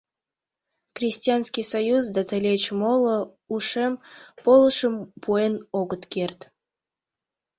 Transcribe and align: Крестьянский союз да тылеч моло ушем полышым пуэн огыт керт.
Крестьянский 0.95 1.65
союз 1.73 2.03
да 2.15 2.21
тылеч 2.29 2.63
моло 2.79 3.17
ушем 3.55 3.93
полышым 4.43 4.95
пуэн 5.21 5.53
огыт 5.79 6.03
керт. 6.13 6.39